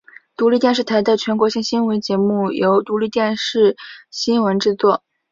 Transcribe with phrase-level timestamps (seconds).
[0.35, 3.75] 独立电视台的全国性新闻节目是由独立电视
[4.09, 5.03] 新闻制作。